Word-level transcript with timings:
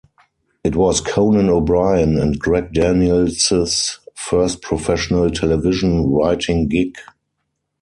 It 0.63 0.75
was 0.75 0.99
Conan 0.99 1.51
O'Brien 1.51 2.17
and 2.17 2.39
Greg 2.39 2.73
Daniels's 2.73 3.99
first 4.15 4.63
professional 4.63 5.29
television 5.29 6.07
writing 6.11 6.67
gig. 6.67 6.95